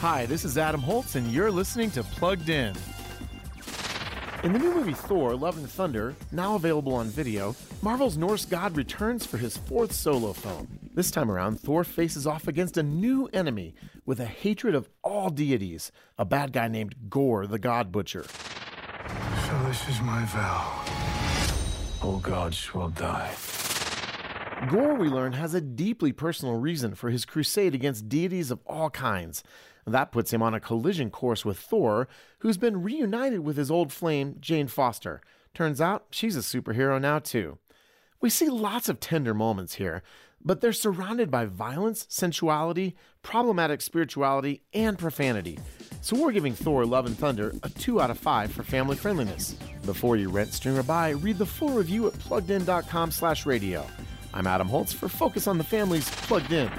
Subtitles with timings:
[0.00, 2.74] Hi, this is Adam Holz, and you're listening to Plugged In.
[4.42, 8.76] In the new movie Thor Love and Thunder, now available on video, Marvel's Norse god
[8.76, 10.66] returns for his fourth solo film.
[10.94, 13.74] This time around, Thor faces off against a new enemy
[14.06, 18.24] with a hatred of all deities, a bad guy named Gorr the God Butcher.
[18.24, 20.84] So, this is my vow.
[22.02, 23.34] All gods will die.
[24.68, 28.90] Gorr, we learn, has a deeply personal reason for his crusade against deities of all
[28.90, 29.42] kinds.
[29.86, 32.08] That puts him on a collision course with Thor,
[32.40, 35.22] who's been reunited with his old flame, Jane Foster.
[35.54, 37.58] Turns out she's a superhero now, too.
[38.20, 40.02] We see lots of tender moments here,
[40.44, 45.58] but they're surrounded by violence, sensuality, problematic spirituality, and profanity.
[46.02, 49.52] So we're giving Thor Love and Thunder a 2 out of 5 for family friendliness.
[49.86, 53.86] Before you rent, stream, or buy, read the full review at pluggedin.com slash radio.
[54.32, 56.70] I'm Adam Holz for Focus on the Family's Plugged In.